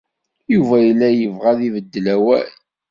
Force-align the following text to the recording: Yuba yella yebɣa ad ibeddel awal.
Yuba 0.53 0.75
yella 0.85 1.07
yebɣa 1.11 1.49
ad 1.53 1.59
ibeddel 1.67 2.05
awal. 2.15 2.49